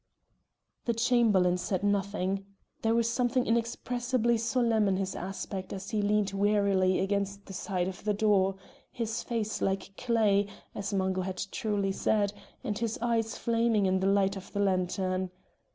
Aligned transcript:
The 0.85 0.95
Chamberlain 0.95 1.57
said 1.57 1.83
nothing. 1.83 2.47
There 2.81 2.95
was 2.95 3.07
something 3.07 3.45
inexpressibly 3.45 4.35
solemn 4.35 4.87
in 4.87 4.97
his 4.97 5.15
aspect 5.15 5.71
as 5.73 5.91
he 5.91 6.01
leaned 6.01 6.31
wearily 6.31 6.99
against 6.99 7.45
the 7.45 7.53
side 7.53 7.87
of 7.87 8.03
the 8.03 8.11
door, 8.15 8.55
his 8.91 9.21
face 9.21 9.61
like 9.61 9.95
clay, 9.97 10.47
as 10.73 10.91
Mungo 10.91 11.21
had 11.21 11.37
truly 11.51 11.91
said, 11.91 12.33
and 12.63 12.79
his 12.79 12.97
eyes 12.99 13.37
flaming 13.37 13.85
in 13.85 13.99
the 13.99 14.07
light 14.07 14.35
of 14.35 14.51
the 14.53 14.59
lantern. 14.59 15.29